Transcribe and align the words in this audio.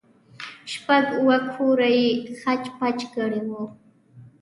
شپږ 0.71 1.05
اوه 1.19 1.37
كوره 1.51 1.89
يې 1.99 2.09
خچ 2.39 2.63
پچ 2.77 2.99
كړي 3.13 3.41
وو. 3.47 3.63